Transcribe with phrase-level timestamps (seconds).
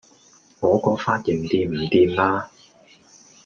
[0.61, 2.49] 我個髮型掂唔掂呀?